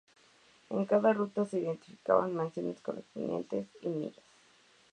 En 0.71 0.85
cada 0.85 1.13
ruta 1.13 1.45
se 1.45 1.59
identificaban 1.59 2.33
mansiones, 2.35 2.81
correspondencias 2.81 3.67
y 3.83 3.89
millas. 3.89 4.15